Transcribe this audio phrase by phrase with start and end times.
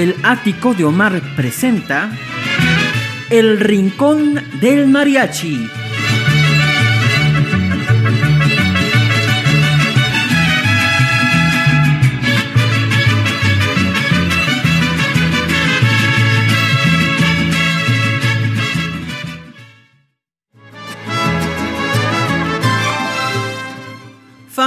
[0.00, 2.10] El ático de Omar presenta
[3.28, 5.79] El Rincón del Mariachi.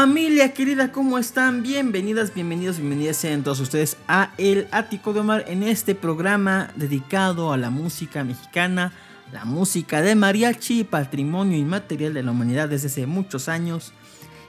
[0.04, 1.64] Familia querida, ¿cómo están?
[1.64, 7.54] Bienvenidas, bienvenidos, bienvenidas sean todos ustedes a El Ático de Omar en este programa dedicado
[7.54, 8.92] a la música mexicana,
[9.32, 13.94] la música de mariachi, patrimonio inmaterial de la humanidad desde hace muchos años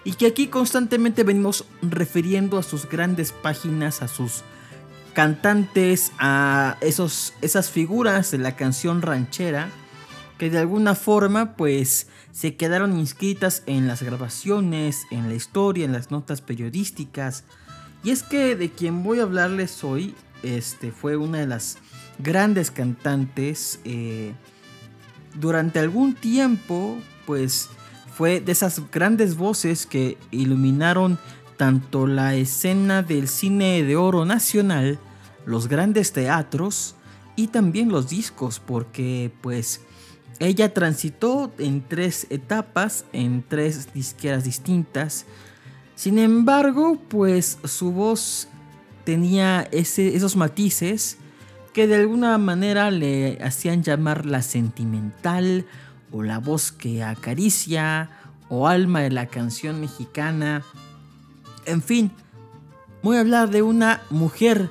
[0.03, 4.43] y que aquí constantemente venimos refiriendo a sus grandes páginas, a sus
[5.13, 9.69] cantantes, a esos, esas figuras de la canción ranchera
[10.37, 15.93] que de alguna forma pues se quedaron inscritas en las grabaciones, en la historia, en
[15.93, 17.45] las notas periodísticas.
[18.03, 21.79] Y es que de quien voy a hablarles hoy, este fue una de las
[22.19, 23.79] grandes cantantes.
[23.85, 24.33] Eh,
[25.35, 27.71] durante algún tiempo, pues
[28.13, 31.21] fue de esas grandes voces que iluminaron
[31.57, 34.99] tanto la escena del cine de oro nacional,
[35.47, 36.97] los grandes teatros
[37.37, 39.83] y también los discos, porque pues
[40.41, 45.27] ella transitó en tres etapas, en tres disqueras distintas.
[45.95, 48.49] Sin embargo, pues su voz
[49.05, 51.19] tenía esos matices
[51.73, 55.67] que de alguna manera le hacían llamar la sentimental
[56.11, 58.11] o la voz que acaricia
[58.49, 60.63] o alma de la canción mexicana.
[61.67, 62.13] En fin,
[63.03, 64.71] voy a hablar de una mujer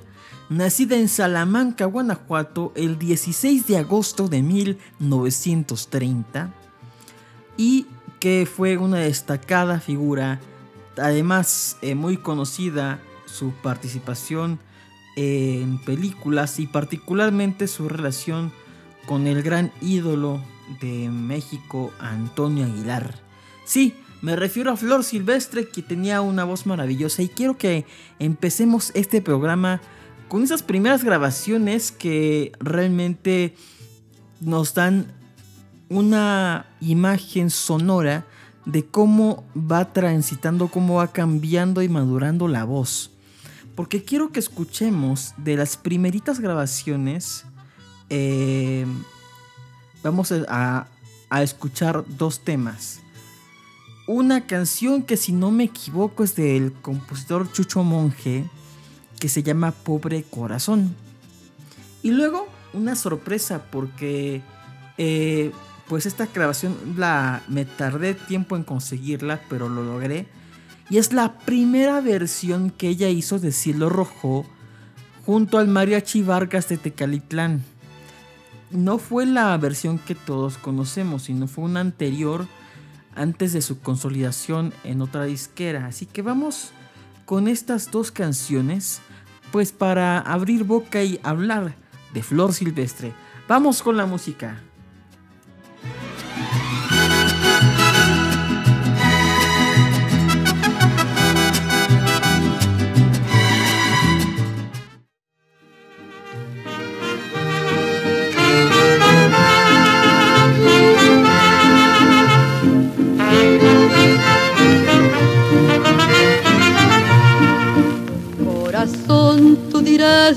[0.58, 6.54] nacida en Salamanca, Guanajuato, el 16 de agosto de 1930
[7.58, 7.88] y
[8.20, 10.40] que fue una destacada figura,
[10.98, 14.60] además eh, muy conocida su participación
[15.16, 18.52] en películas y particularmente su relación
[19.06, 20.42] con el gran ídolo
[20.82, 23.16] de México, Antonio Aguilar.
[23.66, 27.86] Sí, me refiero a Flor Silvestre, que tenía una voz maravillosa y quiero que
[28.20, 29.82] empecemos este programa
[30.34, 33.56] con esas primeras grabaciones que realmente
[34.42, 35.06] nos dan
[35.90, 38.26] una imagen sonora
[38.66, 43.12] de cómo va transitando, cómo va cambiando y madurando la voz.
[43.76, 47.46] Porque quiero que escuchemos de las primeritas grabaciones.
[48.10, 48.88] Eh,
[50.02, 50.88] vamos a,
[51.30, 53.02] a escuchar dos temas.
[54.08, 58.50] Una canción que si no me equivoco es del compositor Chucho Monje
[59.24, 60.94] que se llama Pobre Corazón.
[62.02, 64.42] Y luego una sorpresa porque
[64.98, 65.54] eh,
[65.88, 70.28] pues esta grabación la me tardé tiempo en conseguirla, pero lo logré.
[70.90, 74.46] Y es la primera versión que ella hizo de Cielo Rojo
[75.26, 77.64] junto al Mariachi Vargas de Tecalitlán.
[78.72, 82.46] No fue la versión que todos conocemos, sino fue una anterior
[83.16, 85.86] antes de su consolidación en otra disquera.
[85.86, 86.74] Así que vamos
[87.26, 89.02] con estas dos canciones
[89.54, 91.76] pues para abrir boca y hablar
[92.12, 93.14] de Flor Silvestre.
[93.48, 94.60] Vamos con la música.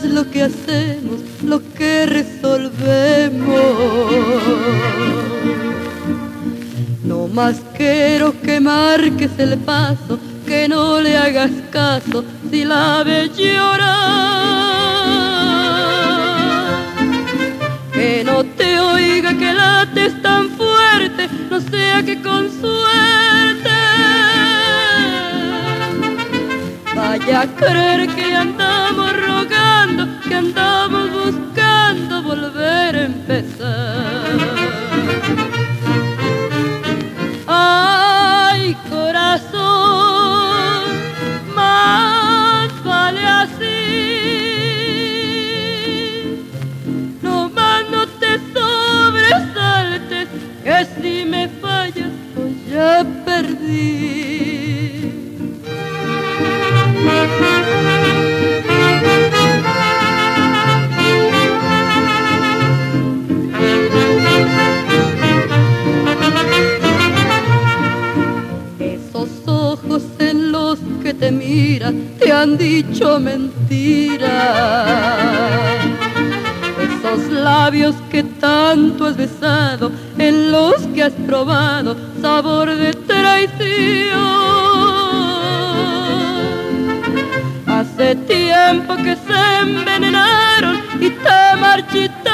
[0.05, 3.53] Lo que hacemos, lo que resolvemos.
[7.05, 13.37] No más quiero que marques el paso, que no le hagas caso si la ves
[13.37, 13.87] llorar.
[17.93, 23.46] Que no te oiga que lates tan fuerte, no sea que con suerte
[27.27, 34.39] vaya a creer que andamos rogando, que andamos buscando volver a empezar.
[37.49, 39.61] Ay, corazón,
[41.55, 43.75] más vale así.
[47.23, 50.29] No más no te sobresaltes,
[50.63, 54.26] que si me fallas, pues ya perdí.
[72.19, 74.31] Te han dicho mentiras.
[76.83, 84.17] Esos labios que tanto has besado, en los que has probado sabor de traición.
[87.67, 92.26] Hace tiempo que se envenenaron y te marchitaron.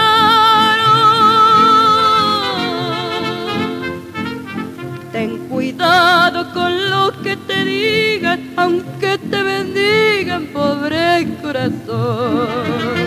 [10.63, 13.02] Pobre corazón.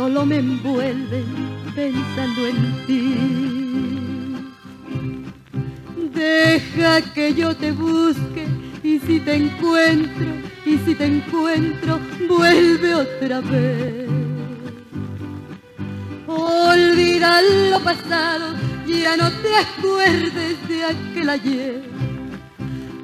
[0.00, 1.26] Solo me envuelven
[1.74, 3.04] pensando en ti.
[6.14, 8.46] Deja que yo te busque
[8.82, 10.28] y si te encuentro,
[10.64, 14.08] y si te encuentro, vuelve otra vez.
[16.26, 18.54] Olvida lo pasado,
[18.86, 21.82] ya no te acuerdes de aquel ayer.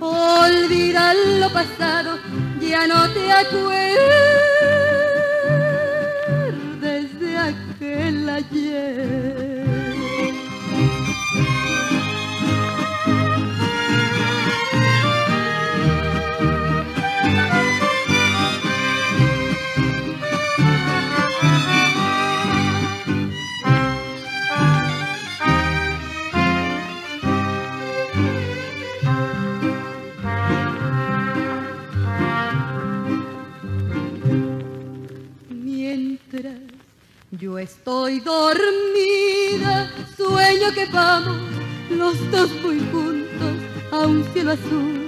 [0.01, 2.19] Olvida lo pasado,
[2.59, 4.86] ya no te acuerdes
[7.97, 9.56] aquel ayer.
[37.39, 41.37] Yo estoy dormida, sueño que vamos
[41.91, 43.57] los dos muy juntos
[43.93, 45.03] a un cielo azul.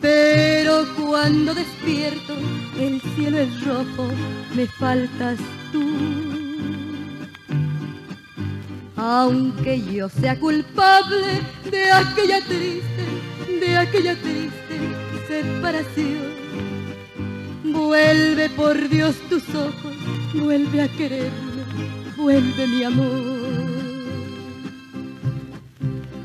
[0.00, 2.34] Pero cuando despierto,
[2.78, 4.08] el cielo es rojo,
[4.54, 5.38] me faltas
[5.72, 5.84] tú.
[8.96, 14.78] Aunque yo sea culpable de aquella triste, de aquella triste
[15.28, 16.38] separación.
[17.64, 19.87] Vuelve por Dios tus ojos,
[20.34, 21.62] vuelve a quererme,
[22.16, 23.68] vuelve mi amor.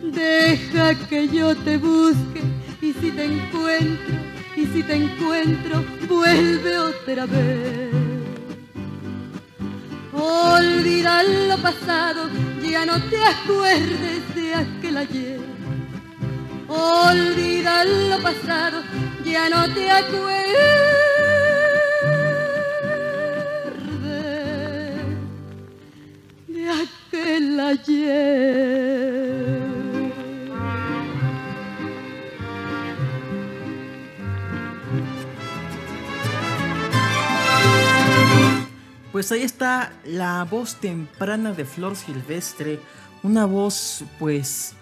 [0.02, 2.42] Deja que yo te busque
[2.82, 4.16] y si te encuentro,
[4.56, 7.92] y si te encuentro, vuelve otra vez.
[10.14, 12.30] Olvida lo pasado,
[12.62, 15.40] ya no te acuerdes de aquel ayer.
[16.68, 18.84] Olvida lo pasado,
[19.26, 20.93] ya no te acuerdes
[27.24, 29.14] de aquel ayer.
[39.12, 42.80] Pues ahí está la voz temprana de Flor Silvestre,
[43.22, 44.74] una voz pues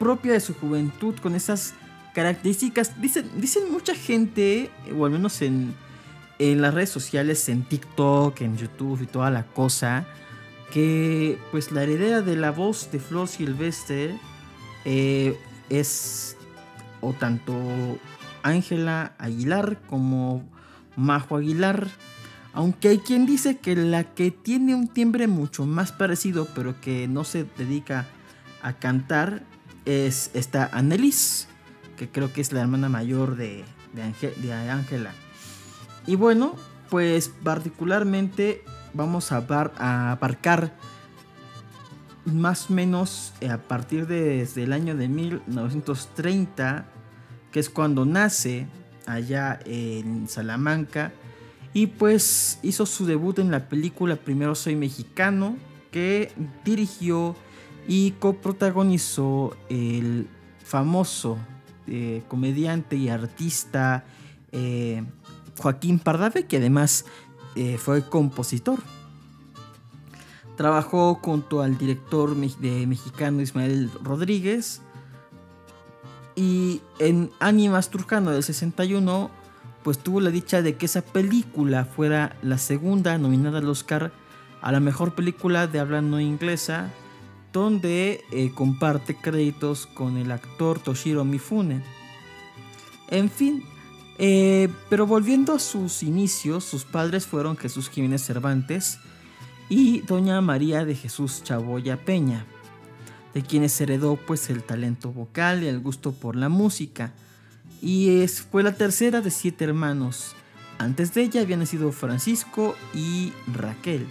[0.00, 1.74] propia de su juventud con esas
[2.12, 3.00] características.
[3.00, 5.76] Dicen, dicen mucha gente, o al menos en,
[6.40, 10.06] en las redes sociales, en TikTok, en YouTube y toda la cosa,
[10.72, 14.18] que pues la heredera de la voz de Flor Silvestre
[14.84, 15.38] eh,
[15.70, 16.36] es
[17.00, 17.54] o tanto
[18.42, 20.44] Ángela Aguilar como
[20.96, 21.88] Majo Aguilar.
[22.52, 27.06] Aunque hay quien dice que la que tiene un timbre mucho más parecido, pero que
[27.06, 28.06] no se dedica
[28.62, 29.44] a cantar,
[29.84, 31.48] es esta Annelies,
[31.96, 35.12] que creo que es la hermana mayor de, de Ángela.
[36.06, 36.56] Y bueno,
[36.90, 38.64] pues particularmente
[38.94, 39.44] vamos a,
[39.78, 40.72] a aparcar
[42.24, 46.86] más o menos eh, a partir de, desde el año de 1930,
[47.52, 48.66] que es cuando nace
[49.06, 51.12] allá en Salamanca,
[51.72, 55.56] y pues hizo su debut en la película Primero Soy Mexicano,
[55.90, 56.32] que
[56.64, 57.36] dirigió
[57.86, 60.28] y coprotagonizó el
[60.62, 61.38] famoso
[61.86, 64.04] eh, comediante y artista
[64.52, 65.04] eh,
[65.58, 67.06] Joaquín Pardave, que además
[67.78, 68.78] fue compositor.
[70.56, 74.82] Trabajó junto al director de mexicano Ismael Rodríguez.
[76.34, 79.30] Y en Animas Trujano del 61,
[79.82, 84.12] pues tuvo la dicha de que esa película fuera la segunda nominada al Oscar
[84.60, 86.90] a la mejor película de habla no inglesa,
[87.52, 91.82] donde eh, comparte créditos con el actor Toshiro Mifune.
[93.08, 93.64] En fin,
[94.18, 98.98] eh, pero volviendo a sus inicios, sus padres fueron Jesús Jiménez Cervantes
[99.68, 102.44] y doña María de Jesús Chaboya Peña,
[103.32, 107.12] de quienes heredó pues el talento vocal y el gusto por la música.
[107.80, 110.34] Y es, fue la tercera de siete hermanos.
[110.78, 114.06] Antes de ella habían nacido Francisco y Raquel.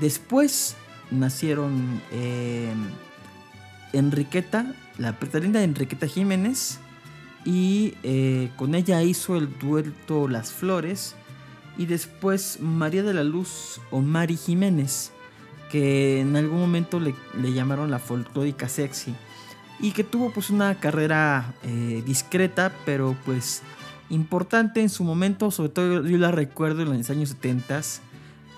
[0.00, 0.76] Después
[1.10, 2.90] nacieron em,
[3.92, 6.78] Enriqueta, la de Enriqueta Jiménez,
[7.44, 11.14] y eh, con ella hizo el dueto Las Flores
[11.76, 15.12] y después María de la Luz o Mari Jiménez,
[15.70, 17.14] que en algún momento le,
[17.52, 19.14] llamaron la folclórica sexy
[19.80, 23.62] y que tuvo pues una carrera eh, discreta pero pues
[24.10, 27.80] importante en su momento, sobre todo yo la recuerdo en los años 70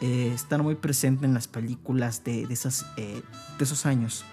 [0.03, 3.23] eh, estar muy presente en las películas de, esas, eh,
[3.59, 4.25] de esos años.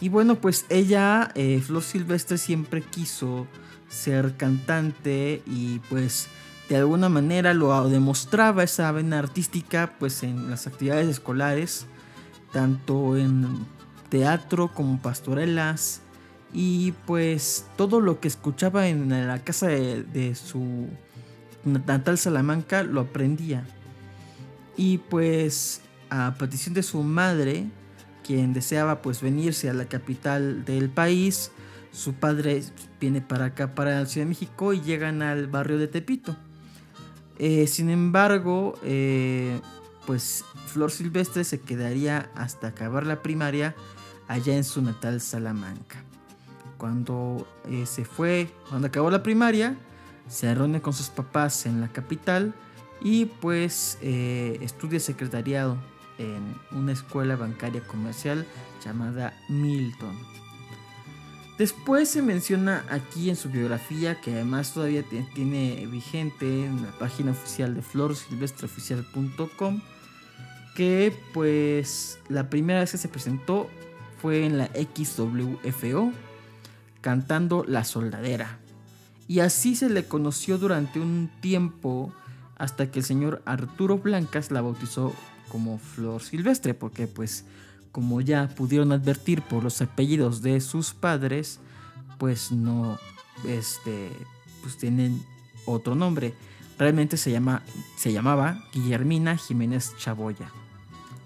[0.00, 3.46] Y bueno, pues ella, Flor Silvestre, siempre quiso
[3.88, 6.28] ser cantante y pues
[6.68, 11.86] de alguna manera lo demostraba esa vena artística pues en las actividades escolares,
[12.52, 13.66] tanto en
[14.08, 16.00] teatro como pastorelas
[16.52, 20.88] y pues todo lo que escuchaba en la casa de, su
[21.64, 23.64] natal Salamanca lo aprendía.
[24.76, 27.66] Y pues a petición de su madre,
[28.26, 31.52] quien deseaba pues venirse a la capital del país,
[31.92, 32.62] su padre
[33.00, 36.36] viene para acá, para la Ciudad de México y llegan al barrio de Tepito.
[37.38, 39.60] Eh, sin embargo, eh,
[40.06, 43.76] pues Flor Silvestre se quedaría hasta acabar la primaria
[44.26, 46.02] allá en su natal Salamanca.
[46.78, 49.76] Cuando eh, se fue, cuando acabó la primaria,
[50.28, 52.54] se reúne con sus papás en la capital
[53.00, 55.76] y pues estudia secretariado
[56.18, 58.46] en una escuela bancaria comercial
[58.84, 60.16] llamada Milton.
[61.58, 65.02] Después se menciona aquí en su biografía, que además todavía
[65.34, 69.80] tiene vigente en la página oficial de florsilvestreoficial.com,
[70.74, 73.70] que pues la primera vez que se presentó
[74.20, 76.12] fue en la XWFO,
[77.00, 78.58] cantando La Soldadera.
[79.26, 82.12] Y así se le conoció durante un tiempo
[82.58, 85.14] hasta que el señor Arturo Blancas la bautizó
[85.48, 87.44] como Flor Silvestre, porque pues
[87.92, 91.60] como ya pudieron advertir por los apellidos de sus padres,
[92.18, 92.98] pues no,
[93.46, 94.10] este,
[94.62, 95.22] pues tienen
[95.64, 96.34] otro nombre.
[96.78, 97.62] Realmente se, llama,
[97.96, 100.50] se llamaba Guillermina Jiménez Chaboya.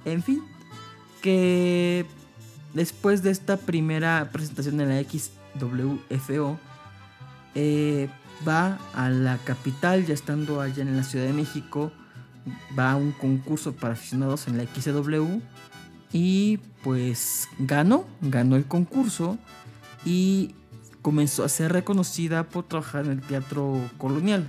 [0.04, 0.42] En fin,
[1.22, 2.06] que
[2.72, 6.58] después de esta primera presentación en la XWFO,
[7.54, 8.08] eh,
[8.46, 11.92] va a la capital, ya estando allá en la Ciudad de México,
[12.78, 15.40] va a un concurso para aficionados en la XW
[16.12, 19.38] y pues ganó, ganó el concurso
[20.04, 20.54] y
[21.02, 24.48] comenzó a ser reconocida por trabajar en el teatro colonial.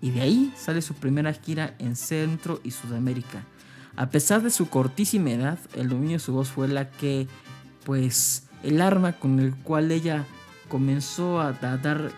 [0.00, 3.44] Y de ahí sale su primera gira en Centro y Sudamérica.
[3.96, 7.26] A pesar de su cortísima edad, el dominio de su voz fue la que,
[7.84, 10.26] pues, el arma con el cual ella
[10.68, 12.10] comenzó a, dar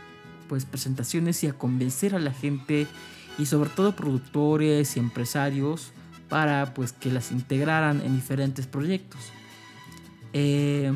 [0.49, 2.87] pues presentaciones y a convencer a la gente
[3.38, 5.92] y sobre todo productores y empresarios
[6.28, 9.21] para pues que las integraran en diferentes proyectos.
[10.33, 10.92] Eh,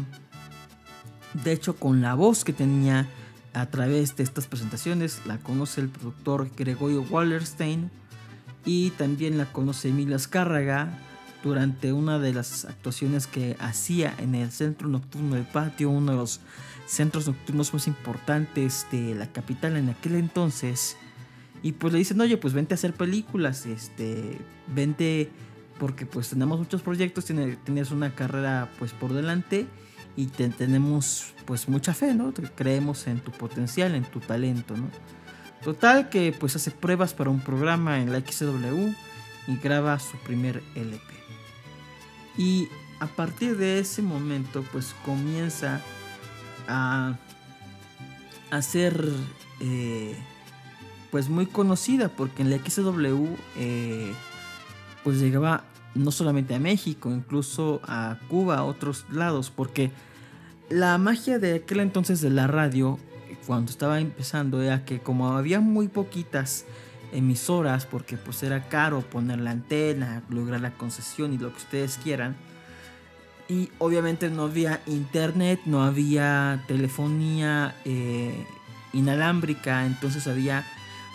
[1.45, 3.09] de hecho, con la voz que tenía
[3.55, 7.91] a través de estas presentaciones, la conoce el productor Gregorio Wallerstein
[8.65, 10.99] y también la conoce Emilia Azcárraga
[11.43, 16.19] durante una de las actuaciones que hacía en el Centro Nocturno del Patio, uno de
[16.19, 16.41] los
[16.87, 20.97] centros nocturnos más importantes de la capital en aquel entonces.
[21.63, 25.31] Y pues le dicen, oye, pues vente a hacer películas, este, vente
[25.79, 29.67] porque pues tenemos muchos proyectos, tienes una carrera pues por delante
[30.17, 32.33] y tenemos pues mucha fe, ¿no?
[32.55, 34.89] Creemos en tu potencial, en tu talento, ¿no?
[35.65, 38.93] Total que pues hace pruebas para un programa en la XW
[39.47, 41.13] y graba su primer LP.
[42.37, 42.69] Y
[43.01, 45.81] a partir de ese momento pues comienza
[46.69, 47.17] a,
[48.61, 49.09] ser
[49.61, 50.17] eh,
[51.13, 53.27] pues muy conocida porque en la XW
[53.59, 54.13] eh,
[55.05, 55.63] pues llegaba
[55.95, 59.93] no solamente a México, incluso a Cuba, a otros lados, porque
[60.71, 62.99] la magia de aquel entonces de la radio,
[63.47, 66.65] cuando estaba empezando, era que como había muy poquitas
[67.13, 71.99] emisoras, porque pues era caro poner la antena, lograr la concesión y lo que ustedes
[72.03, 72.37] quieran,
[73.51, 78.47] y obviamente no había internet, no había telefonía eh,
[78.95, 80.65] inalámbrica, entonces había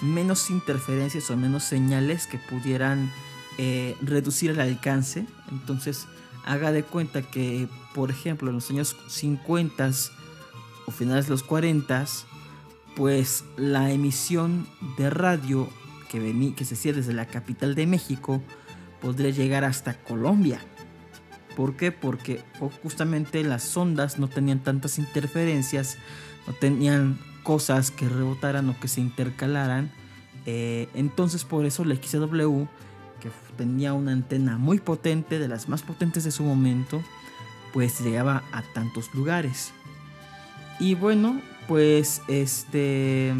[0.01, 3.11] menos interferencias o menos señales que pudieran
[3.57, 5.25] eh, reducir el alcance.
[5.51, 6.07] Entonces,
[6.45, 9.91] haga de cuenta que, por ejemplo, en los años 50
[10.85, 12.05] o finales de los 40,
[12.95, 15.69] pues la emisión de radio
[16.09, 18.41] que, que se hacía desde la capital de México
[19.01, 20.59] podría llegar hasta Colombia.
[21.55, 21.91] ¿Por qué?
[21.91, 22.43] Porque
[22.83, 25.97] justamente las ondas no tenían tantas interferencias,
[26.45, 29.89] no tenían cosas que rebotaran o que se intercalaran.
[30.45, 32.65] Eh, entonces por eso la XW
[33.21, 37.01] que tenía una antena muy potente, de las más potentes de su momento,
[37.71, 39.71] pues llegaba a tantos lugares.
[40.81, 43.33] Y bueno, pues este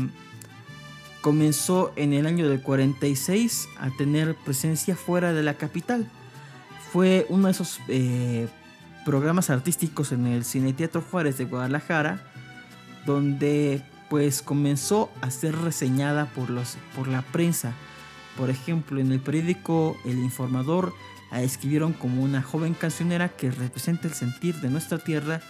[1.19, 6.09] comenzó en el año del 46 a tener presencia fuera de la capital.
[6.93, 8.47] Fue uno de esos eh,
[9.03, 12.23] programas artísticos en el Cine Teatro Juárez de Guadalajara,
[13.05, 17.73] donde pues comenzó a ser reseñada por, los, por la prensa
[18.37, 20.93] por ejemplo, en el periódico El Informador
[21.31, 25.41] la escribieron como una joven cancionera que representa el sentir de nuestra tierra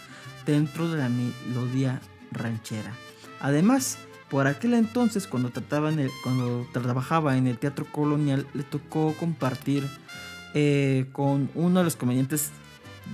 [0.46, 2.00] dentro de la melodía
[2.32, 2.92] ranchera.
[3.40, 3.98] Además,
[4.30, 5.52] por aquel entonces, cuando,
[6.24, 9.86] cuando trabajaba en el Teatro Colonial, le tocó compartir
[10.54, 12.50] eh, con uno de los comediantes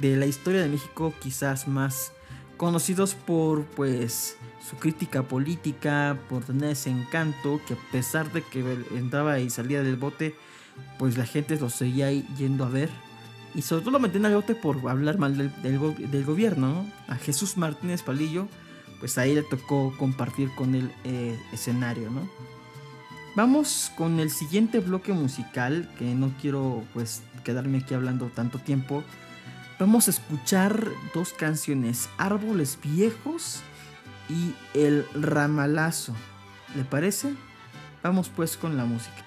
[0.01, 2.13] de la historia de México quizás más
[2.57, 4.37] conocidos por pues
[4.69, 8.61] su crítica política, por tener ese encanto que a pesar de que
[8.95, 10.35] entraba y salía del bote,
[10.99, 12.91] pues la gente lo seguía yendo a ver.
[13.55, 18.03] Y sobre todo lo metían al bote por hablar mal del, gobierno, A Jesús Martínez
[18.03, 18.49] Palillo,
[18.99, 22.29] pues ahí le tocó compartir con el eh, escenario, ¿no?
[23.37, 29.03] Vamos con el siguiente bloque musical, que no quiero pues quedarme aquí hablando tanto tiempo.
[29.79, 33.61] Vamos a escuchar dos canciones, Árboles Viejos
[34.29, 36.15] y El Ramalazo.
[36.77, 37.35] ¿Le parece?
[38.01, 39.25] Vamos pues con la música.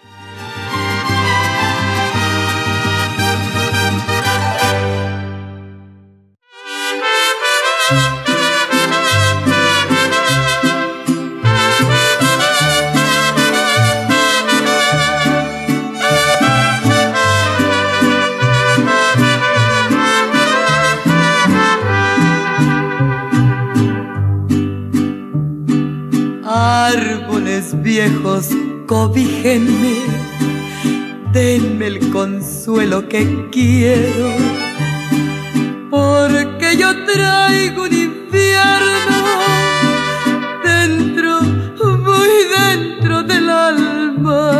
[28.07, 28.49] Viejos,
[28.85, 29.95] cobíjenme,
[31.31, 34.29] denme el consuelo que quiero,
[35.89, 39.19] porque yo traigo un infierno
[40.63, 44.51] dentro, muy dentro del alma.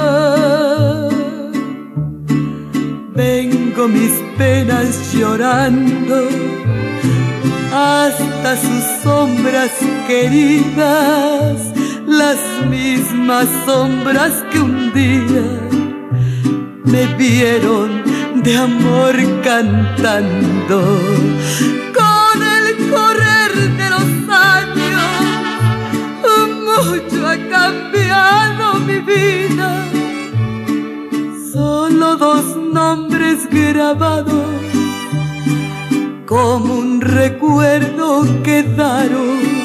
[3.14, 6.28] Vengo mis penas llorando
[7.74, 9.72] hasta sus sombras
[10.08, 11.67] queridas
[12.18, 15.46] las mismas sombras que un día
[16.84, 18.04] me vieron
[18.44, 20.80] de amor cantando.
[22.00, 24.10] Con el correr de los
[24.56, 25.14] años,
[26.66, 29.70] mucho ha cambiado mi vida.
[31.54, 34.48] Solo dos nombres grabados
[36.26, 39.57] como un recuerdo quedaron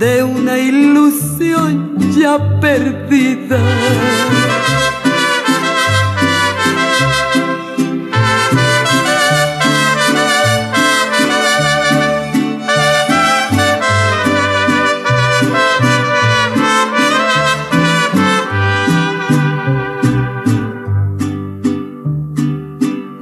[0.00, 3.60] de una ilusión ya perdida.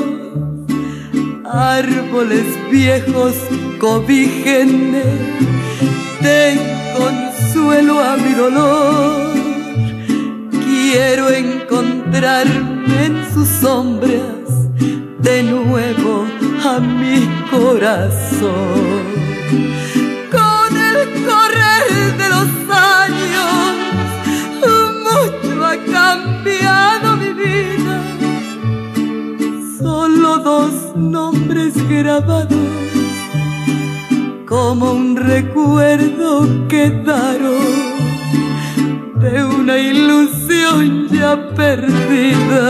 [1.52, 3.36] Árboles viejos
[3.78, 5.04] cobijenme,
[6.22, 6.60] den
[6.98, 9.34] consuelo a mi dolor.
[10.64, 14.29] Quiero encontrarme en sus sombras
[35.98, 37.98] recuerdo quedaron
[39.16, 42.70] de una ilusión ya perdida.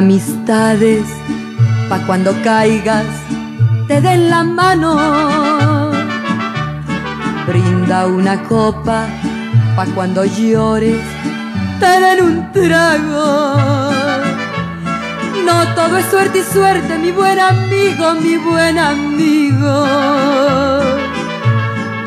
[0.00, 1.04] Amistades
[1.90, 3.04] pa' cuando caigas
[3.86, 4.92] te den la mano.
[7.46, 8.98] Brinda una copa
[9.76, 11.04] pa' cuando llores
[11.80, 13.28] te den un trago.
[15.46, 19.74] No todo es suerte y suerte, mi buen amigo, mi buen amigo.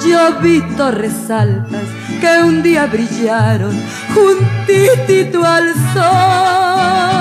[0.03, 1.87] Yo vi torres altas
[2.19, 3.75] que un día brillaron
[4.15, 7.12] juntito al sol.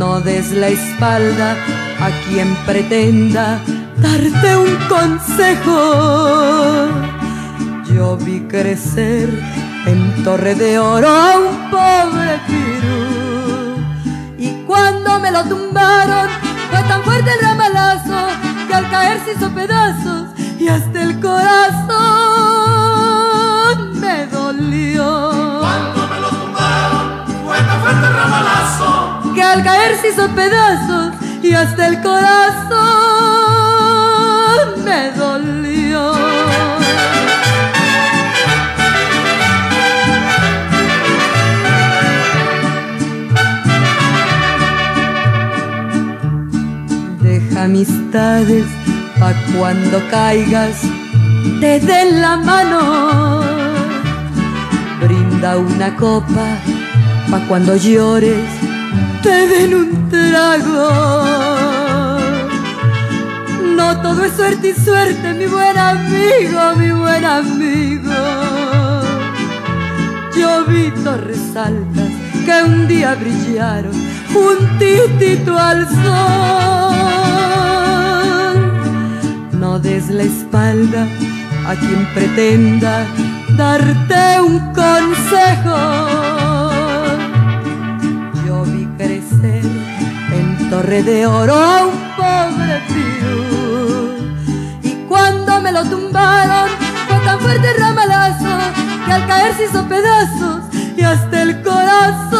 [0.00, 1.56] No des la espalda
[2.00, 3.60] a quien pretenda
[3.98, 5.78] darte un consejo.
[7.92, 9.28] Yo vi crecer
[9.84, 13.76] en Torre de Oro a un pobre pirú.
[14.38, 16.30] Y cuando me lo tumbaron,
[16.70, 18.28] fue tan fuerte el ramalazo
[18.68, 21.90] que al caer se hizo pedazos y hasta el corazón
[24.00, 25.39] me dolió.
[29.60, 32.70] Al caer se hizo pedazos y hasta el corazón
[34.84, 36.12] me dolió.
[47.20, 48.66] Deja amistades
[49.18, 50.80] pa' cuando caigas
[51.60, 53.42] te den la mano.
[55.02, 56.46] Brinda una copa
[57.30, 58.59] pa' cuando llores
[59.22, 60.90] te den un trago.
[63.76, 68.12] No todo es suerte y suerte, mi buen amigo, mi buen amigo.
[70.36, 72.10] Yo vi torres altas
[72.44, 73.92] que un día brillaron
[74.32, 76.90] juntito al sol.
[79.52, 81.06] No des la espalda
[81.66, 83.06] a quien pretenda
[83.56, 86.39] darte un consejo.
[90.70, 94.14] Torre de Oro a un pobre pirú.
[94.84, 96.68] Y cuando me lo tumbaron,
[97.08, 98.46] fue tan fuerte el ramalazo
[99.04, 100.62] que al caer se hizo pedazos
[100.96, 102.38] y hasta el corazón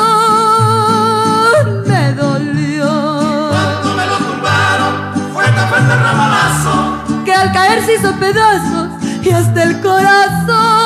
[1.88, 3.48] me dolió.
[3.50, 8.90] Cuando me lo tumbaron, fue tan fuerte el ramalazo que al caer se hizo pedazos
[9.22, 10.79] y hasta el corazón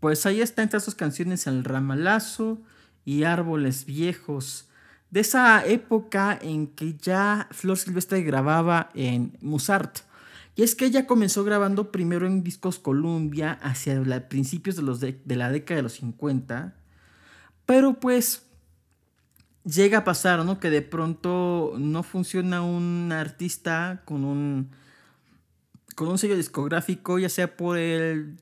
[0.00, 2.58] Pues ahí está entre esas canciones El Ramalazo
[3.04, 4.68] y Árboles Viejos.
[5.10, 9.98] De esa época en que ya Flor Silvestre grababa en Musart.
[10.56, 15.36] Y es que ella comenzó grabando primero en discos Columbia hacia principios de, de, de
[15.36, 16.74] la década de los 50.
[17.66, 18.42] Pero pues
[19.64, 20.58] llega a pasar, ¿no?
[20.60, 24.70] Que de pronto no funciona un artista con un,
[25.94, 28.36] con un sello discográfico, ya sea por el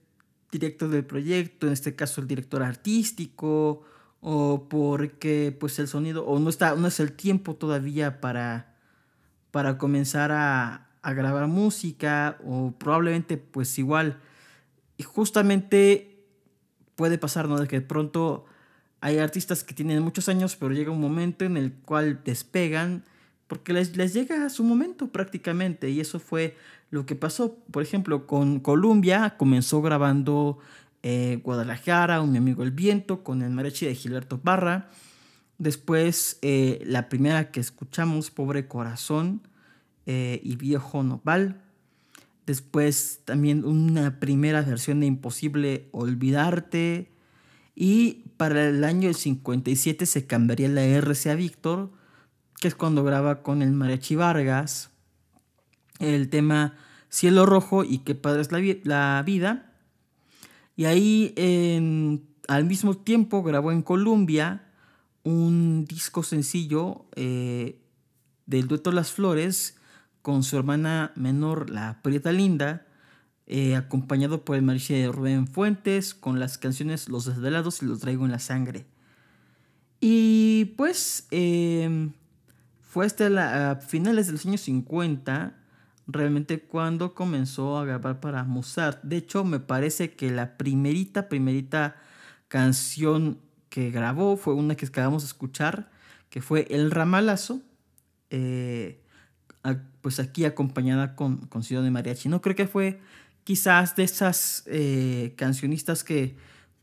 [0.50, 3.82] director del proyecto, en este caso el director artístico,
[4.20, 8.76] o porque pues el sonido, o no, está, no es el tiempo todavía para,
[9.50, 14.18] para comenzar a, a grabar música, o probablemente pues igual,
[14.96, 16.24] y justamente
[16.96, 17.58] puede pasar, ¿no?
[17.58, 18.46] De que pronto
[19.00, 23.04] hay artistas que tienen muchos años, pero llega un momento en el cual despegan
[23.48, 26.56] porque les, les llega a su momento prácticamente y eso fue
[26.90, 27.56] lo que pasó.
[27.70, 30.58] Por ejemplo, con Columbia comenzó grabando
[31.02, 34.88] eh, Guadalajara, Un mi amigo el viento, con el mariachi de Gilberto Parra.
[35.58, 39.42] Después, eh, la primera que escuchamos, Pobre Corazón
[40.06, 41.61] eh, y Viejo Nopal.
[42.46, 47.11] Después, también una primera versión de Imposible Olvidarte.
[47.74, 51.90] Y para el año 57 se cambiaría la RCA Víctor,
[52.60, 54.90] que es cuando graba con el Mariachi Vargas
[55.98, 56.76] el tema
[57.08, 58.52] Cielo Rojo y Qué padre es
[58.84, 59.72] la, vida.
[60.76, 61.34] Y ahí
[62.46, 64.64] al mismo tiempo grabó en Colombia
[65.24, 67.80] un disco sencillo eh,
[68.46, 69.76] del dueto Las Flores
[70.22, 72.86] con su hermana menor, la Prieta Linda,
[73.46, 78.24] eh, acompañado por el mariachi Rubén Fuentes con las canciones Los Desvelados y Los Traigo
[78.24, 78.86] en la Sangre.
[80.00, 82.12] Y pues em,
[82.88, 85.55] fue hasta a finales de los años 50
[86.07, 89.03] realmente cuando comenzó a grabar para Mozart.
[89.03, 91.96] De hecho, me parece que la primerita, primerita
[92.48, 95.90] canción que grabó fue una que acabamos de escuchar,
[96.31, 97.61] que fue El Ramalazo,
[98.31, 99.03] eh,
[100.01, 102.31] pues aquí acompañada con, con de Mariachi.
[102.31, 103.01] No creo que fue
[103.44, 106.37] quizás de esas eh, cancionistas que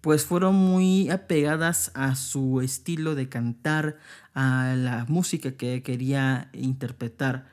[0.05, 3.97] pues fueron muy apegadas a su estilo de cantar,
[4.35, 7.47] a la música que quería interpretar.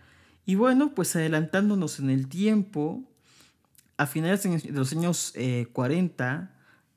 [0.45, 3.05] Y bueno, pues adelantándonos en el tiempo,
[3.97, 5.33] a finales de los años
[5.73, 6.55] 40,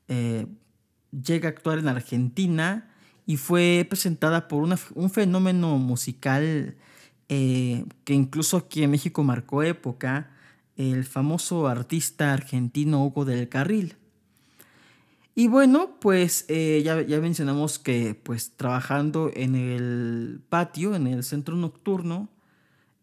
[0.08, 0.46] eh, eh,
[1.24, 2.90] llega a actuar en Argentina
[3.24, 6.76] y fue presentada por un fenómeno musical
[7.30, 10.36] eh, que incluso aquí en México marcó época,
[10.76, 13.96] el famoso artista argentino Hugo del Carril.
[15.36, 21.54] Y bueno, pues ya, ya, mencionamos que pues trabajando en el patio, en el centro
[21.56, 22.30] nocturno,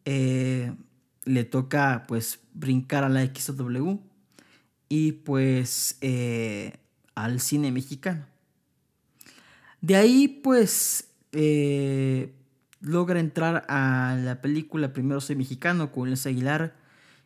[0.05, 0.73] eh,
[1.25, 3.95] le toca pues brincar a la XW
[4.89, 6.73] y pues eh,
[7.15, 8.25] al cine mexicano.
[9.79, 12.33] De ahí pues eh,
[12.81, 16.75] logra entrar a la película Primero Soy Mexicano con Luis Aguilar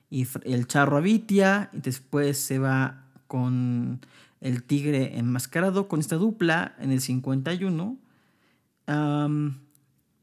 [0.09, 4.01] y el Charro Avitia y después se va con
[4.41, 7.97] el Tigre Enmascarado con esta dupla en el 51.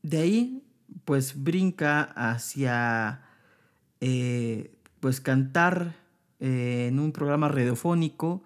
[0.03, 0.63] de ahí
[1.05, 3.23] pues brinca hacia
[4.01, 5.97] eh, pues cantar
[6.41, 8.43] eh, en un programa radiofónico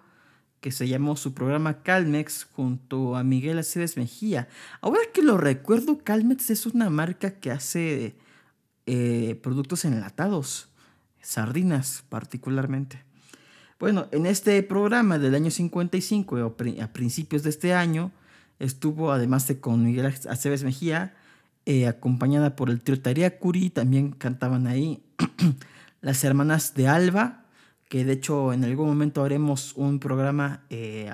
[0.61, 4.49] que se llamó su programa Calmex junto a Miguel Aceves Mejía.
[4.81, 8.15] Ahora que lo recuerdo, Calmex es una marca que hace
[8.85, 10.69] eh, productos enlatados,
[11.21, 13.03] sardinas particularmente.
[13.79, 18.11] Bueno, en este programa del año 55, a principios de este año,
[18.59, 21.15] estuvo además de con Miguel Aceves Mejía,
[21.65, 22.99] eh, acompañada por el trío
[23.39, 25.01] Curi, también cantaban ahí
[26.01, 27.45] las hermanas de Alba,
[27.87, 31.13] que de hecho en algún momento haremos un programa eh,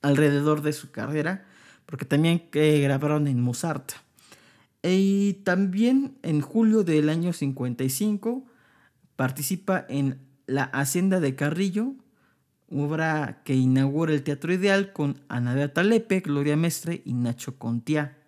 [0.00, 1.44] alrededor de su carrera,
[1.84, 3.92] porque también eh, grabaron en Mozart.
[4.82, 8.42] Y también en julio del año 55
[9.16, 11.94] participa en La Hacienda de Carrillo,
[12.70, 18.18] obra que inaugura el Teatro Ideal con Ana Beata Lepe, Gloria Mestre y Nacho Contia.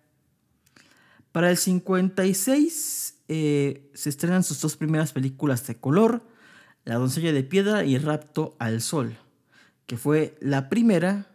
[1.31, 6.23] Para el 56 eh, se estrenan sus dos primeras películas de color,
[6.85, 9.17] La doncella de piedra y Rapto al Sol,
[9.85, 11.27] que fue la primera,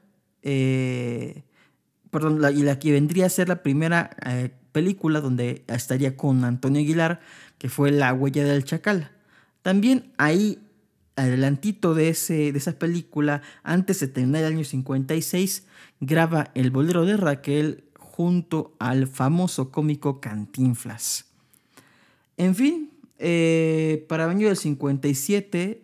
[0.42, 1.45] eh,
[2.11, 6.81] perdón, y la que vendría a ser la primera eh, película donde estaría con Antonio
[6.81, 7.21] Aguilar,
[7.59, 9.11] que fue La huella del chacal.
[9.62, 10.59] También ahí,
[11.16, 15.66] adelantito de, ese, de esa película, antes de terminar el año 56,
[16.01, 21.27] graba El bolero de Raquel junto al famoso cómico Cantinflas.
[22.37, 25.83] En fin, eh, para el año del 57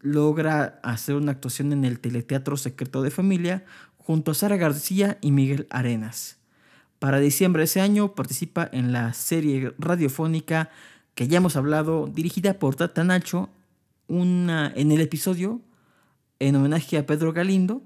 [0.00, 3.64] logra hacer una actuación en el Teleteatro Secreto de Familia
[3.98, 6.38] junto a Sara García y Miguel Arenas.
[6.98, 10.70] Para diciembre de ese año participa en la serie radiofónica
[11.14, 13.48] que ya hemos hablado, dirigida por Tata Nacho,
[14.12, 15.62] una, en el episodio
[16.38, 17.82] en homenaje a Pedro Galindo,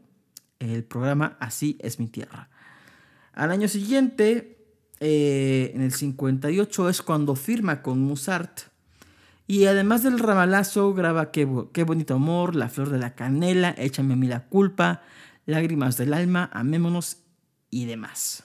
[0.58, 2.50] el programa Así es mi tierra.
[3.32, 4.58] Al año siguiente,
[4.98, 8.62] eh, en el 58, es cuando firma con Mozart.
[9.46, 14.16] Y además del ramalazo, graba Qué, bonito amor, La flor de la canela, Échame a
[14.16, 15.02] mí la culpa,
[15.44, 17.18] Lágrimas del alma, Amémonos
[17.70, 18.42] y demás.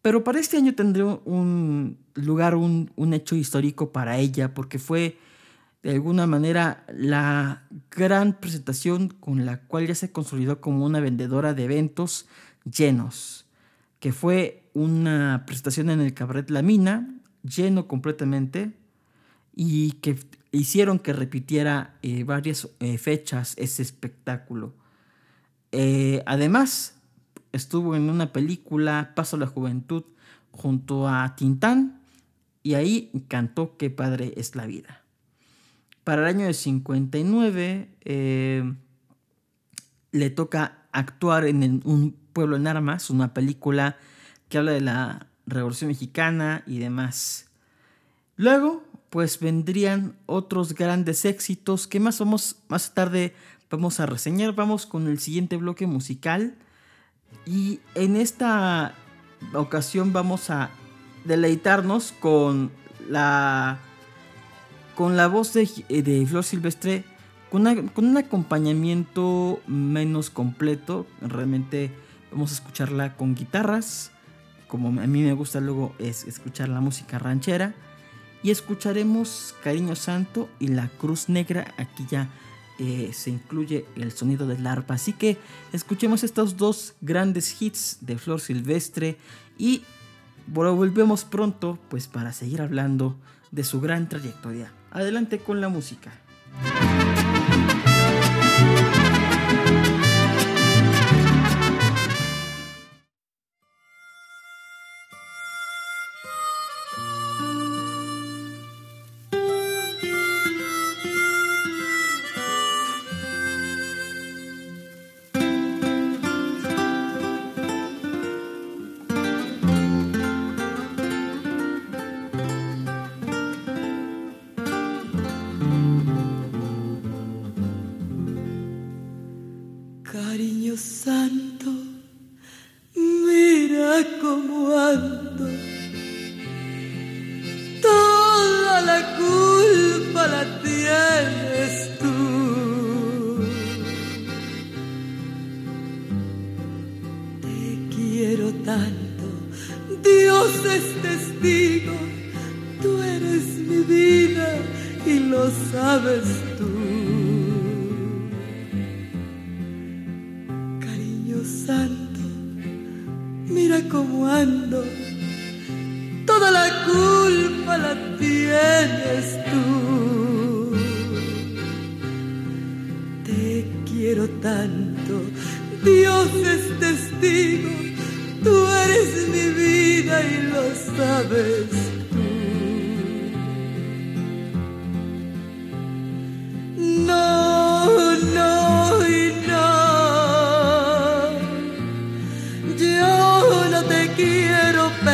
[0.00, 5.18] Pero para este año tendrá un lugar, un, un hecho histórico para ella, porque fue
[5.82, 11.54] de alguna manera la gran presentación con la cual ya se consolidó como una vendedora
[11.54, 12.26] de eventos
[12.64, 13.48] llenos
[14.00, 18.72] que fue una presentación en el Cabaret La Mina, lleno completamente,
[19.54, 20.18] y que
[20.52, 24.74] hicieron que repitiera eh, varias eh, fechas ese espectáculo.
[25.72, 26.96] Eh, además,
[27.52, 30.04] estuvo en una película, Paso a la Juventud,
[30.52, 32.00] junto a Tintán,
[32.62, 35.02] y ahí cantó Qué padre es la vida.
[36.08, 37.86] Para el año de 59
[40.10, 43.98] le toca actuar en Un pueblo en armas, una película
[44.48, 47.50] que habla de la Revolución Mexicana y demás.
[48.36, 53.34] Luego, pues vendrían otros grandes éxitos que más, vamos, más tarde
[53.70, 54.54] vamos a reseñar.
[54.54, 56.54] Vamos con el siguiente bloque musical.
[57.44, 58.94] Y en esta
[59.52, 60.70] ocasión vamos a
[61.26, 62.70] deleitarnos con
[63.10, 63.82] la,
[64.98, 67.04] con la voz de, de Flor Silvestre,
[67.52, 71.06] con, con, un acompañamiento menos completo.
[71.20, 71.92] Realmente
[72.32, 74.10] vamos a escucharla con guitarras,
[74.66, 77.76] como a mí me gusta luego es escuchar la música ranchera.
[78.42, 81.72] Y escucharemos Cariño Santo y La Cruz Negra.
[81.76, 82.28] Aquí ya
[82.80, 84.94] eh, se incluye el sonido del arpa.
[84.94, 85.38] Así que
[85.72, 89.16] escuchemos estos dos grandes hits de Flor Silvestre
[89.56, 89.84] y
[90.48, 93.16] volvemos pronto pues para seguir hablando
[93.52, 94.72] de su gran trayectoria.
[94.90, 96.10] Adelante con la música.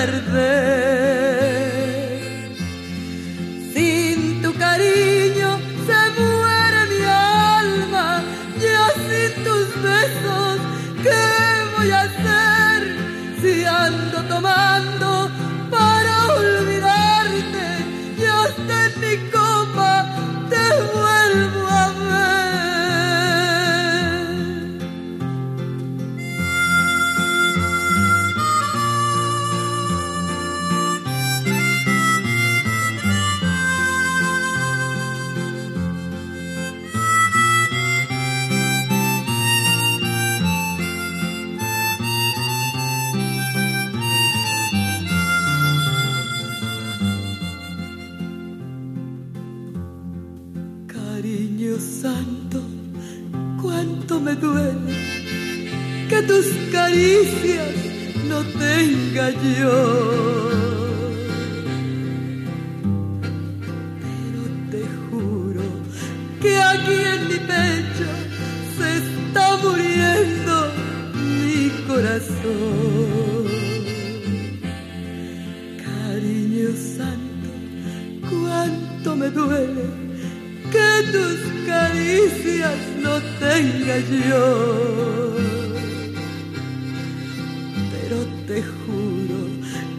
[0.05, 0.74] nerede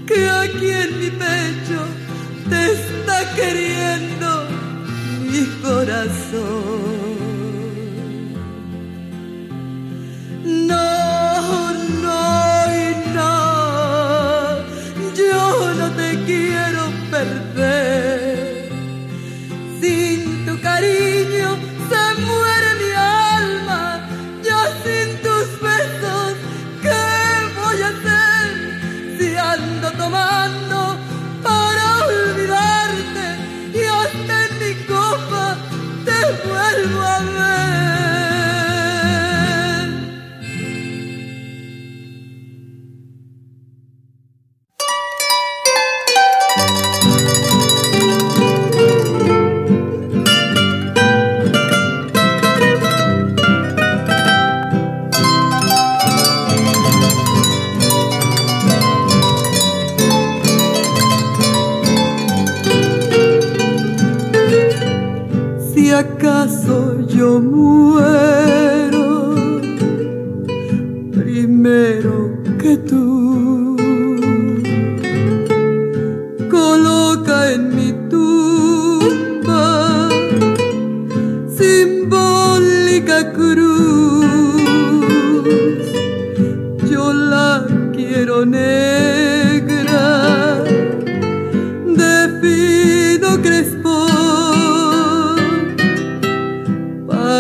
[0.06, 1.80] que aquí en mi pecho
[2.50, 4.48] te está queriendo
[5.32, 7.15] mi corazón.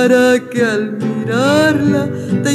[0.07, 2.07] Para que al mirarla
[2.43, 2.53] te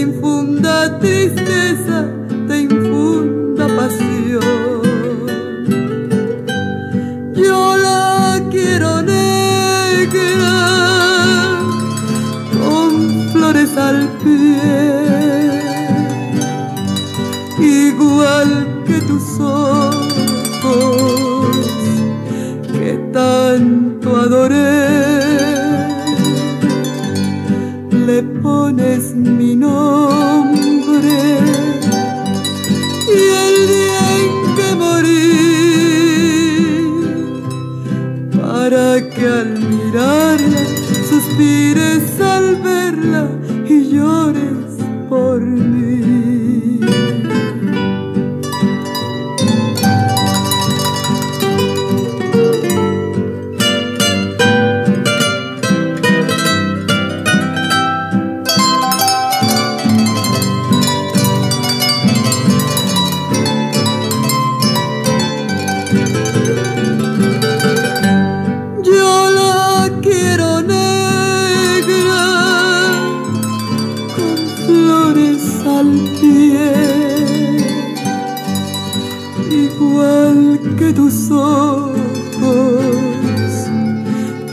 [80.58, 81.92] que tus ojos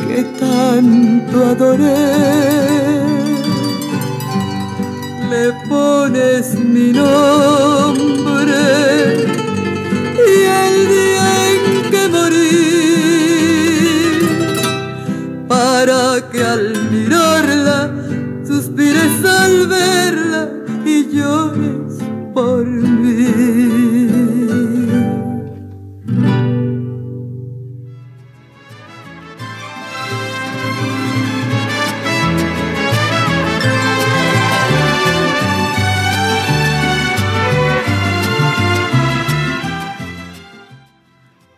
[0.07, 1.95] que tanto adoré.
[5.29, 7.66] Le pones mi nombre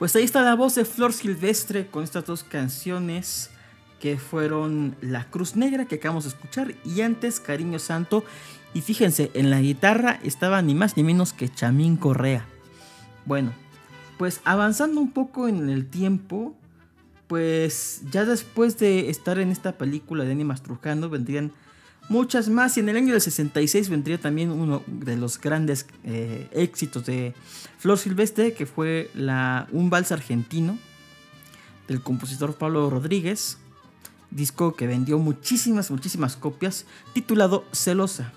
[0.09, 3.51] Pues ahí está la voz de Flor Silvestre con estas dos canciones
[3.99, 8.23] que fueron La Cruz Negra que acabamos de escuchar y antes Cariño Santo.
[8.73, 12.43] Y fíjense, en la guitarra estaba ni más ni menos que Chamín Correa.
[13.27, 13.53] Bueno,
[14.17, 16.55] pues avanzando un poco en el tiempo,
[17.27, 21.51] pues ya después de estar en esta película de Ánimas Trujano vendrían
[22.09, 26.49] muchas más y en el año del 66 vendría también uno de los grandes eh,
[26.51, 27.33] éxitos de
[27.77, 30.77] Flor Silvestre que fue la, un vals argentino
[31.87, 33.57] del compositor Pablo Rodríguez,
[34.31, 38.31] disco que vendió muchísimas, muchísimas copias, titulado Celosa.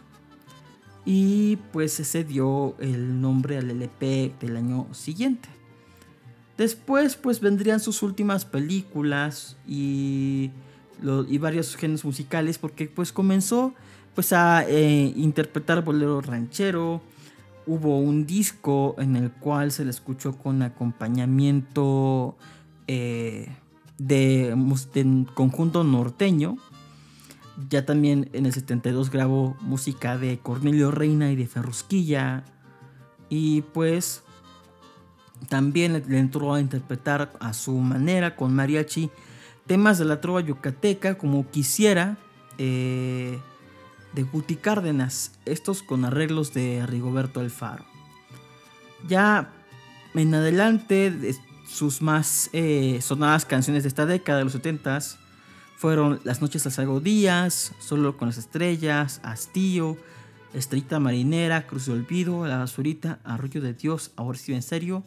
[1.05, 5.49] Y pues ese dio el nombre al LP del año siguiente.
[6.57, 10.51] Después pues vendrían sus últimas películas y,
[11.29, 13.75] y varios géneros musicales porque pues comenzó
[14.15, 17.01] pues a eh, interpretar bolero ranchero.
[17.67, 22.37] Hubo un disco en el cual se le escuchó con acompañamiento
[22.89, 23.49] eh,
[23.99, 24.55] de,
[24.95, 26.57] de conjunto norteño.
[27.69, 32.45] Ya también en el 72 grabó música de Cornelio Reina y de Ferrusquilla.
[33.29, 34.23] Y pues
[35.49, 39.11] también le entró a interpretar a su manera con mariachi
[39.67, 42.17] temas de la trova yucateca como Quisiera
[42.59, 43.39] eh,
[44.13, 47.85] de Guti Cárdenas, estos con arreglos de Rigoberto Alfaro.
[49.09, 49.51] Ya
[50.15, 51.35] en adelante, de
[51.67, 55.17] sus más eh, sonadas canciones de esta década de los 70s
[55.77, 59.97] fueron Las noches las hago días, Solo con las estrellas, Hastío,
[60.55, 65.03] Estrellita marinera, Cruz de olvido, La basurita, Arroyo de Dios, Ahora sí en serio.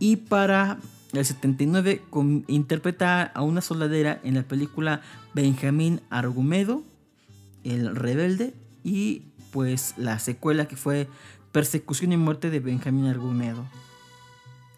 [0.00, 0.78] Y para
[1.12, 5.02] el 79 con- interpreta a una soldadera en la película
[5.34, 6.82] Benjamín Argumedo,
[7.64, 8.54] El rebelde,
[8.84, 11.08] y pues la secuela que fue
[11.52, 13.66] Persecución y muerte de Benjamín Argumedo.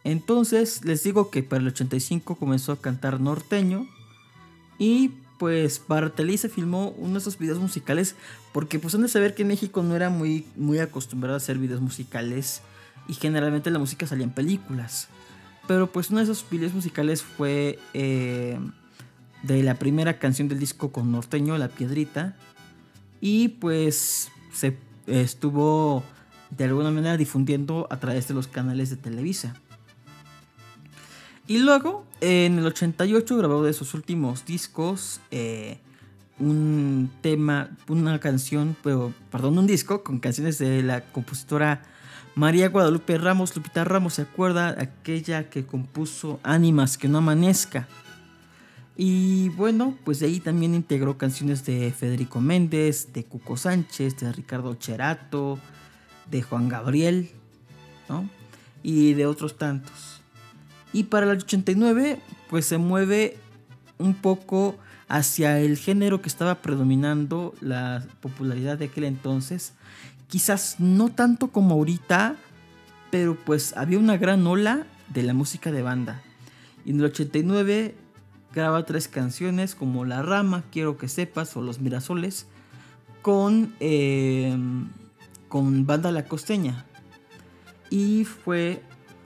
[0.03, 3.87] Entonces les digo que para el 85 comenzó a cantar norteño
[4.79, 8.15] y pues para Televisa filmó uno de esos videos musicales
[8.53, 11.59] porque pues han de saber que en México no era muy, muy acostumbrado a hacer
[11.59, 12.61] videos musicales
[13.09, 15.09] y generalmente la música salía en películas.
[15.67, 18.59] Pero pues uno de esos videos musicales fue eh,
[19.43, 22.37] de la primera canción del disco con norteño, La Piedrita.
[23.21, 26.03] Y pues se estuvo
[26.51, 29.55] de alguna manera difundiendo a través de los canales de Televisa.
[31.47, 35.79] Y luego, en el 88, grabó de sus últimos discos, eh,
[36.39, 41.83] un tema, una canción, pero, perdón, un disco con canciones de la compositora
[42.35, 43.55] María Guadalupe Ramos.
[43.55, 47.87] Lupita Ramos se acuerda aquella que compuso Ánimas que no amanezca.
[48.97, 54.33] Y bueno, pues de ahí también integró canciones de Federico Méndez, de Cuco Sánchez, de
[54.33, 55.59] Ricardo Cherato,
[56.31, 57.31] de Juan Gabriel,
[58.09, 58.29] ¿no?
[58.83, 60.21] Y de otros tantos.
[60.93, 63.37] Y para el 89, pues se mueve
[63.99, 64.77] un poco
[65.09, 69.75] hacia el género que estaba predominando la popularidad de aquel entonces.
[70.29, 72.37] Quizás no tanto como ahorita,
[73.11, 76.23] pero pues había una gran ola de la música de banda.
[76.85, 77.95] Y en el 89
[78.55, 82.47] graba tres canciones como La Rama, Quiero que sepas o Los Mirasoles
[83.23, 84.57] con, eh,
[85.49, 86.85] con Banda La Costeña.
[87.91, 88.83] Y fue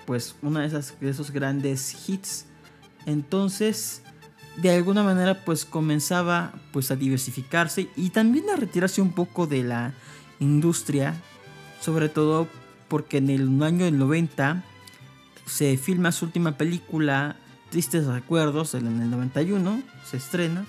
[0.06, 2.46] pues una de, esas, esos grandes hits.
[3.06, 4.02] Entonces,
[4.56, 9.62] de alguna manera pues comenzaba pues a diversificarse y también a retirarse un poco de
[9.62, 9.94] la
[10.40, 11.14] industria,
[11.80, 12.48] sobre todo
[12.88, 14.64] porque en el año del 90
[15.46, 17.36] se filma su última película
[17.70, 20.66] Tristes Recuerdos en el 91, se estrena.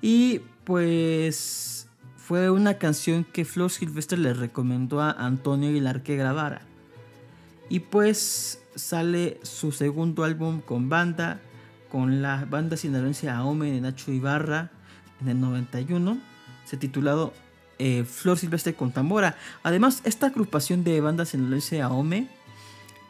[0.00, 6.62] Y pues fue una canción que Flor Silvestre le recomendó a Antonio Aguilar que grabara.
[7.68, 11.40] Y pues sale su segundo álbum con banda,
[11.90, 14.70] con la banda sinaloense Aome de Nacho Ibarra
[15.20, 16.18] en el 91,
[16.64, 17.32] se titulado
[17.78, 19.36] eh, Flor Silvestre con Tambora.
[19.62, 22.28] Además, esta agrupación de bandas sinaloense Aome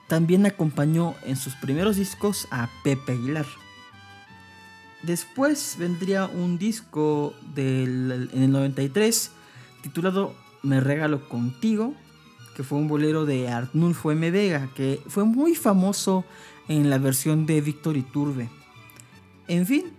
[0.09, 3.47] también acompañó en sus primeros discos a Pepe Aguilar.
[5.03, 9.33] Después vendría un disco en el 93
[9.83, 11.95] titulado Me regalo contigo,
[12.55, 14.31] que fue un bolero de Arnulfo M.
[14.31, 16.25] Vega, que fue muy famoso
[16.69, 18.49] en la versión de Víctor Iturbe.
[19.49, 19.93] En fin,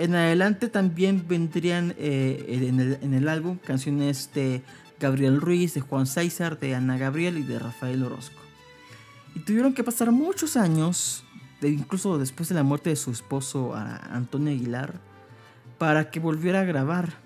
[0.00, 4.62] en adelante también vendrían eh, en, el, en, el, álbum canciones de
[4.98, 8.40] Gabriel Ruiz, de Juan César, de Ana Gabriel y de Rafael Orozco.
[9.34, 11.24] Y tuvieron que pasar muchos años,
[11.60, 14.94] incluso después de la muerte de su esposo Antonio Aguilar,
[15.76, 17.18] para que volviera a grabar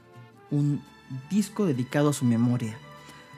[0.51, 0.83] un
[1.31, 2.77] disco dedicado a su memoria,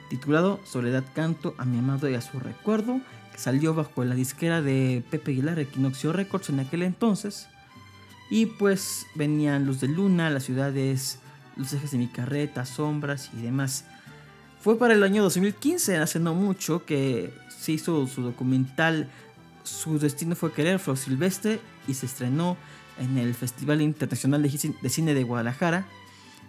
[0.09, 4.63] titulado Soledad Canto a mi amado y a su recuerdo, que salió bajo la disquera
[4.63, 7.47] de Pepe Aguilar, Equinoxio Records en aquel entonces.
[8.29, 11.19] Y pues venían Luz de Luna, las ciudades,
[11.55, 13.85] los ejes de mi carreta, sombras y demás.
[14.59, 19.09] Fue para el año 2015, hace no mucho, que se hizo su documental
[19.63, 22.57] Su destino fue querer, Flor Silvestre, y se estrenó
[22.99, 25.85] en el Festival Internacional de Cine de Guadalajara,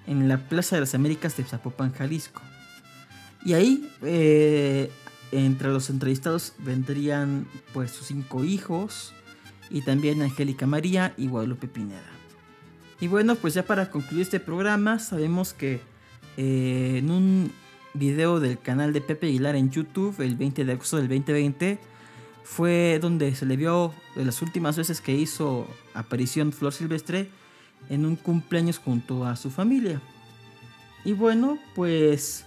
[0.07, 2.41] en la Plaza de las Américas de Zapopan, Jalisco.
[3.45, 4.91] Y ahí, eh,
[5.33, 9.15] entre los entrevistados, vendrían pues sus cinco hijos,
[9.71, 12.11] y también Angélica María y Guadalupe Pineda.
[13.01, 15.81] Y bueno, pues ya para concluir este programa, sabemos que
[16.37, 17.53] eh, en un
[17.95, 21.79] video del canal de Pepe Aguilar en YouTube el 20 de agosto del 2020
[22.45, 27.29] fue donde se le vio de las últimas veces que hizo aparición Flor Silvestre
[27.89, 30.01] en un cumpleaños junto a su familia.
[31.05, 32.45] Y bueno, pues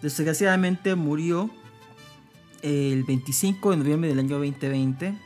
[0.00, 1.50] desgraciadamente murió
[2.62, 5.25] el 25 de noviembre del año 2020.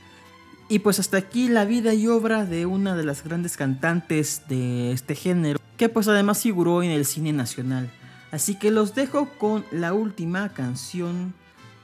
[0.71, 4.93] Y pues hasta aquí la vida y obra de una de las grandes cantantes de
[4.93, 7.91] este género, que pues además figuró en el cine nacional.
[8.31, 11.35] Así que los dejo con la última canción,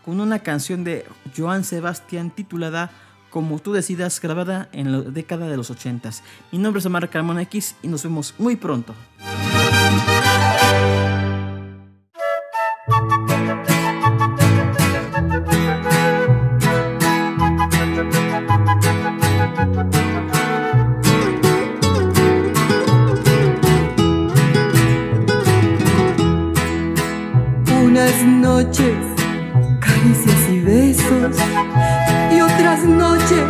[0.05, 1.05] con una canción de
[1.37, 2.93] Joan Sebastián titulada
[3.31, 6.09] Como tú decidas, grabada en la década de los 80.
[6.53, 8.95] Mi nombre es Omar Carmona X y nos vemos muy pronto.
[28.57, 28.97] Noches,
[29.81, 31.37] caricias y besos,
[32.35, 33.45] y otras noches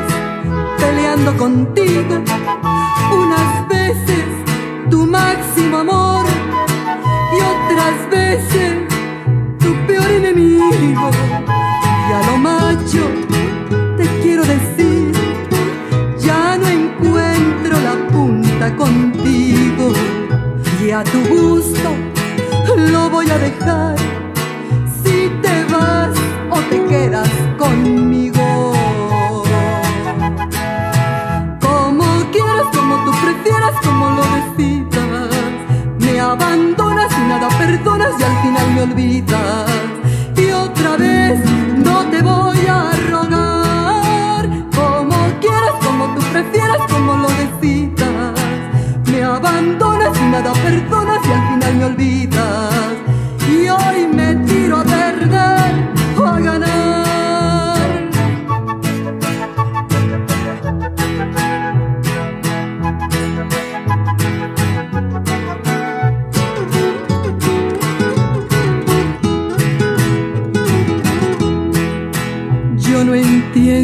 [0.78, 2.14] peleando contigo.
[3.12, 4.24] Unas veces
[4.90, 6.26] tu máximo amor,
[7.34, 8.72] y otras veces
[9.60, 11.08] tu peor enemigo.
[12.08, 13.04] Y a lo macho
[13.96, 15.12] te quiero decir,
[16.18, 19.92] ya no encuentro la punta contigo.
[20.84, 21.90] Y a tu gusto
[22.76, 24.15] lo voy a dejar
[27.56, 28.72] conmigo.
[31.60, 35.30] Como quieras, como tú prefieras, como lo decidas.
[36.00, 39.70] Me abandonas y nada perdonas y al final me olvidas.
[40.36, 41.38] Y otra vez
[41.76, 44.48] no te voy a rogar.
[44.74, 48.34] Como quieras, como tú prefieras, como lo decidas.
[49.12, 52.94] Me abandonas y nada perdonas y al final me olvidas.
[53.48, 54.15] Y hoy me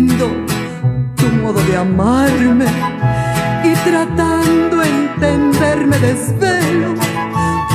[0.09, 2.67] tu modo de amarme
[3.65, 6.95] y tratando entenderme desvelo.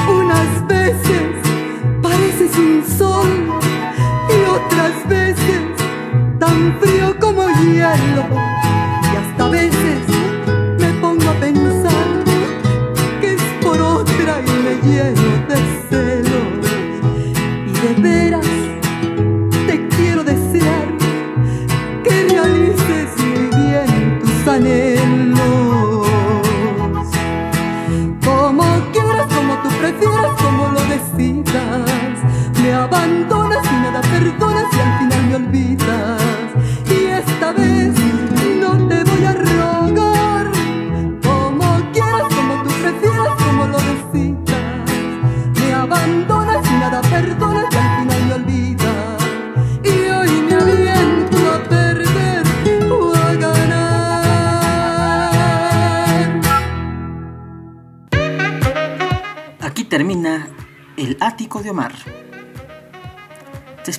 [0.09, 1.27] Unas veces
[2.01, 3.29] pareces un sol
[4.29, 5.61] y otras veces
[6.39, 8.25] tan frío como hielo.
[9.13, 9.99] Y hasta a veces
[10.79, 12.07] me pongo a pensar
[13.21, 15.36] que es por otra y me lleno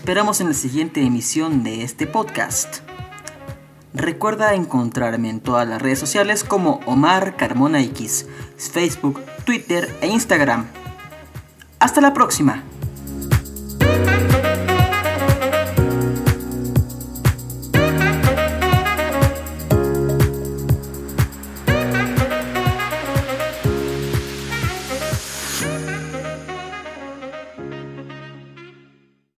[0.09, 2.79] esperamos en la siguiente emisión de este podcast.
[3.93, 10.65] Recuerda encontrarme en todas las redes sociales como Omar Carmona X, Facebook, Twitter e Instagram.
[11.79, 12.63] Hasta la próxima.